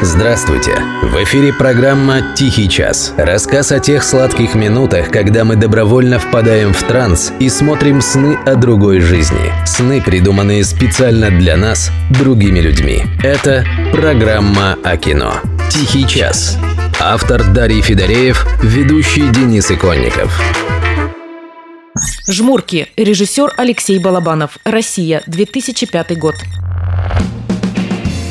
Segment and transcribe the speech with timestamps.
[0.00, 0.76] Здравствуйте!
[1.02, 3.12] В эфире программа «Тихий час».
[3.16, 8.54] Рассказ о тех сладких минутах, когда мы добровольно впадаем в транс и смотрим сны о
[8.54, 9.52] другой жизни.
[9.66, 13.02] Сны, придуманные специально для нас, другими людьми.
[13.24, 15.34] Это программа о кино.
[15.68, 16.56] «Тихий час».
[17.00, 20.40] Автор Дарий Федореев, ведущий Денис Иконников.
[22.28, 22.86] «Жмурки».
[22.96, 24.58] Режиссер Алексей Балабанов.
[24.64, 25.22] Россия.
[25.26, 26.36] 2005 год.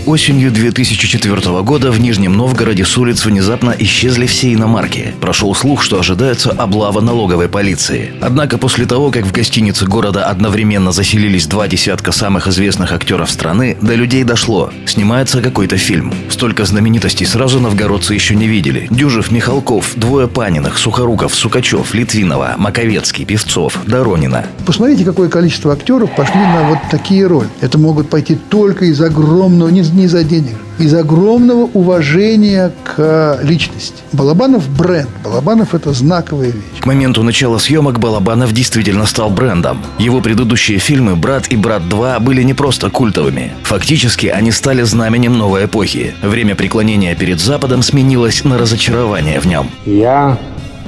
[0.08, 5.14] Осенью 2004 года в Нижнем Новгороде с улиц внезапно исчезли все иномарки.
[5.20, 8.14] Прошел слух, что ожидается облава налоговой полиции.
[8.22, 13.78] Однако после того, как в гостинице города одновременно заселились два десятка самых известных актеров страны,
[13.82, 14.72] до людей дошло.
[14.86, 16.14] Снимается какой-то фильм.
[16.30, 18.88] Столько знаменитостей сразу новгородцы еще не видели.
[18.90, 24.46] Дюжев, Михалков, двое Паниных, Сухоруков, Сукачев, Литвинова, Маковецкий, Певцов, Доронина.
[24.66, 27.50] Посмотрите, какое количество актеров пошли на вот такие роли.
[27.60, 34.04] Это могут пойти только из огромного, не, не из-за денег, из огромного уважения к личности.
[34.14, 35.10] Балабанов– бренд.
[35.24, 36.80] Балабанов– это знаковая вещь.
[36.80, 39.82] К моменту начала съемок Балабанов действительно стал брендом.
[39.98, 43.52] Его предыдущие фильмы «Брат» и «Брат 2» были не просто культовыми.
[43.64, 46.14] Фактически они стали знаменем новой эпохи.
[46.22, 49.70] Время преклонения перед Западом сменилось на разочарование в нем.
[49.86, 50.38] Я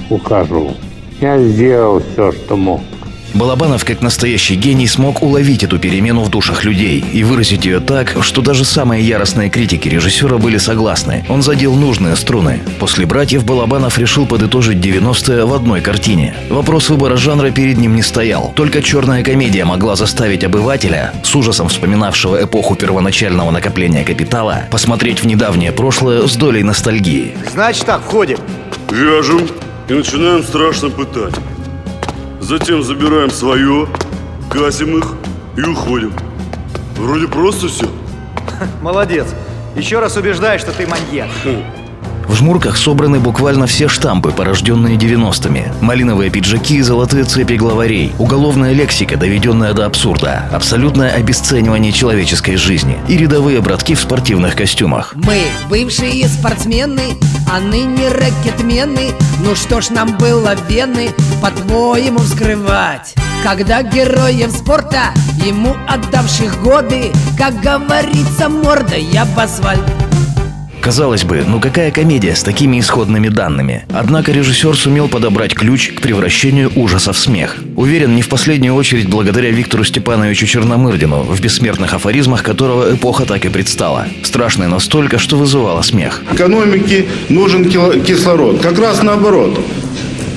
[0.10, 0.76] ухожу.
[1.20, 2.82] Я сделал все, что мог.
[3.34, 8.18] Балабанов, как настоящий гений, смог уловить эту перемену в душах людей и выразить ее так,
[8.22, 11.26] что даже самые яростные критики режиссера были согласны.
[11.30, 12.62] Он задел нужные струны.
[12.80, 16.36] После «Братьев» Балабанов решил подытожить 90-е в одной картине.
[16.50, 18.52] Вопрос выбора жанра перед ним не стоял.
[18.56, 25.28] Только черная комедия могла заставить обывателя, с ужасом вспоминавшего эпоху первоначального накопления капитала, посмотреть в
[25.28, 27.36] недавнее прошлое с долей ностальгии.
[27.52, 28.40] Значит так, входим.
[28.92, 29.48] Вяжем
[29.88, 31.36] и начинаем страшно пытать.
[32.50, 33.88] Затем забираем свое,
[34.50, 35.14] гасим их
[35.56, 36.12] и уходим.
[36.96, 37.86] Вроде просто все.
[38.82, 39.28] Молодец.
[39.76, 41.30] Еще раз убеждаю, что ты маньяк.
[42.30, 45.64] В жмурках собраны буквально все штампы, порожденные 90-ми.
[45.82, 53.00] Малиновые пиджаки и золотые цепи главарей, уголовная лексика, доведенная до абсурда, абсолютное обесценивание человеческой жизни
[53.08, 55.16] и рядовые братки в спортивных костюмах.
[55.16, 57.18] Мы бывшие спортсмены,
[57.52, 59.10] а ныне ракетмены.
[59.44, 61.10] Ну что ж нам было вены,
[61.42, 63.16] по-твоему, вскрывать?
[63.44, 65.14] Когда героев спорта,
[65.44, 70.09] ему отдавших годы, как говорится, мордой об асфальт
[70.82, 73.86] Казалось бы, ну какая комедия с такими исходными данными?
[73.90, 77.58] Однако режиссер сумел подобрать ключ к превращению ужаса в смех.
[77.76, 83.46] Уверен, не в последнюю очередь благодаря Виктору Степановичу Черномырдину, в бессмертных афоризмах которого эпоха так
[83.46, 84.08] и предстала.
[84.24, 86.24] Страшная настолько, что вызывала смех.
[86.32, 88.62] Экономике нужен кислород.
[88.62, 89.60] Как раз наоборот.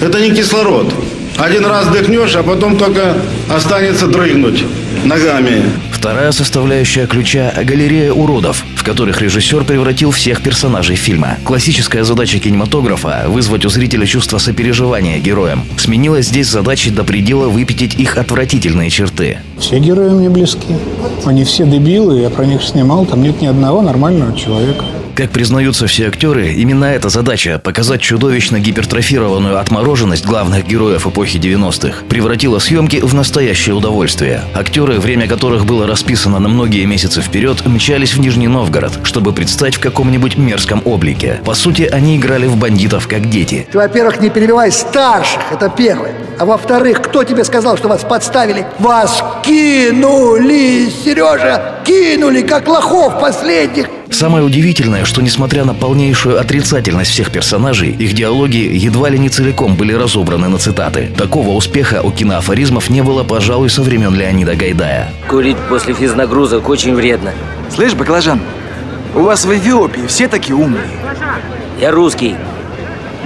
[0.01, 0.93] Это не кислород.
[1.39, 3.17] Один раз дыхнешь, а потом только
[3.49, 4.65] останется дрыгнуть
[5.05, 5.63] ногами.
[6.03, 11.39] Вторая составляющая ключа– галерея уродов, в которых режиссер превратил всех персонажей фильма.
[11.45, 15.63] Классическая задача кинематографа– вызвать у зрителя чувство сопереживания героям.
[15.77, 19.39] Сменилась здесь задачей до предела выпятить их отвратительные черты.
[19.61, 20.75] Все герои мне близки.
[21.25, 24.85] Они все дебилы, я про них снимал, там нет ни одного нормального человека.
[25.23, 31.99] Как признаются все актеры, именно эта задача– показать чудовищно гипертрофированную отмороженность главных героев эпохи 90-х–
[32.09, 34.41] превратила съемки в настоящее удовольствие.
[34.53, 39.77] Актеры, время которых было расписано на многие месяцы вперед, мчались в Нижний Новгород, чтобы предстать
[39.77, 41.41] в каком-нибудь мерзком облике.
[41.45, 43.69] По сути, они играли в бандитов как дети.
[43.71, 46.15] Ты, во-первых, не перебивай старших, это первое.
[46.41, 48.67] А во-вторых, кто тебе сказал, что вас подставили?
[48.81, 53.87] Вас кинули, Сережа, кинули, как лохов последних.
[54.13, 59.75] Самое удивительное, что несмотря на полнейшую отрицательность всех персонажей, их диалоги едва ли не целиком
[59.75, 61.11] были разобраны на цитаты.
[61.17, 65.11] Такого успеха у киноафоризмов не было, пожалуй, со времен Леонида Гайдая.
[65.29, 67.33] Курить после физнагрузок очень вредно.
[67.75, 68.41] Слышь, баклажан,
[69.15, 70.87] у вас в Эфиопии все такие умные.
[71.81, 72.37] Я русский.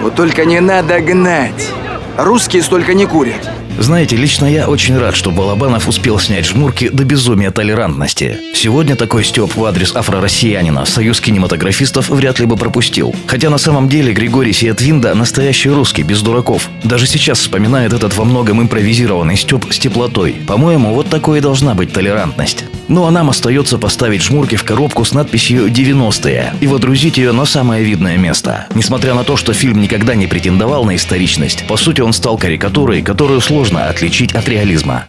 [0.00, 1.72] Вот только не надо гнать.
[2.16, 3.50] Русские столько не курят.
[3.78, 8.38] Знаете, лично я очень рад, что Балабанов успел снять жмурки до безумия толерантности.
[8.54, 13.14] Сегодня такой стёб в адрес афро-россиянина союз кинематографистов вряд ли бы пропустил.
[13.26, 16.70] Хотя на самом деле Григорий Сиетвинда настоящий русский, без дураков.
[16.84, 20.36] Даже сейчас вспоминает этот во многом импровизированный стёб с теплотой.
[20.46, 22.64] По-моему, вот такой и должна быть толерантность.
[22.88, 27.44] Ну а нам остается поставить жмурки в коробку с надписью «90-е» и водрузить ее на
[27.44, 28.66] самое видное место.
[28.74, 33.02] Несмотря на то, что фильм никогда не претендовал на историчность, по сути он стал карикатурой,
[33.02, 35.08] которую сложно отличить от реализма.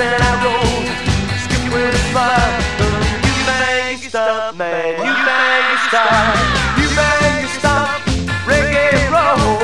[0.00, 0.80] and I roll,
[1.44, 2.56] skip with a smile.
[3.20, 4.96] You bang, you stop, man.
[4.96, 6.36] You bang, you stop.
[6.80, 8.00] You bang, you stop.
[8.48, 9.60] Reggae roll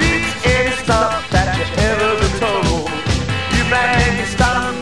[0.00, 2.88] beats any stop that you ever been told.
[3.52, 4.72] You bang, you stop.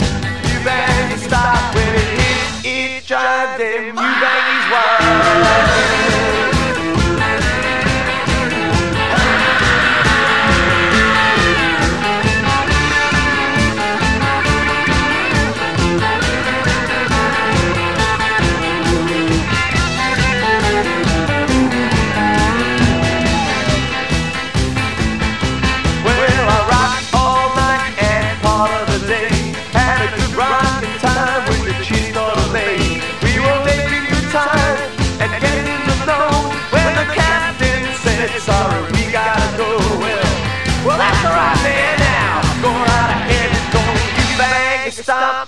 [0.47, 1.75] You bang, you stop.
[1.75, 4.14] When it hits each drive, them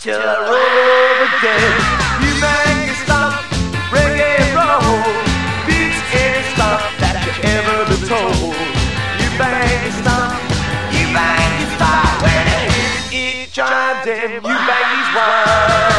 [0.07, 1.67] picture of a day.
[2.23, 3.43] You make it stop,
[3.91, 5.03] reggae roll.
[5.67, 8.55] Beats any stop that you ever been told.
[9.19, 10.39] You bang it stop,
[10.95, 12.23] you bang it stop.
[12.23, 15.96] When it hits each other, you bang these one.